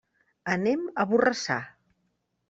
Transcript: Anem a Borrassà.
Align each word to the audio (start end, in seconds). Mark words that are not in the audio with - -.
Anem 0.53 0.87
a 1.03 1.05
Borrassà. 1.11 1.57